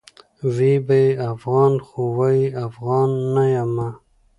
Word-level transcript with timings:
وي 0.55 0.73
به 0.87 1.01
افغان؛ 1.31 1.73
خو 1.85 2.01
وايي 2.17 2.45
افغان 2.65 3.09
نه 3.33 3.43
یمه 3.55 3.87